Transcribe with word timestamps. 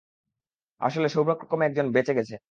আসলে, 0.81 1.07
সৌভাগ্যক্রমে 1.09 1.65
একজন 1.65 1.87
বেঁচে 1.95 2.13
গেছে। 2.17 2.35